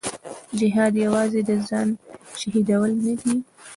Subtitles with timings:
[0.57, 1.87] جهاد یوازې د ځان
[2.39, 3.35] شهیدول نه دي.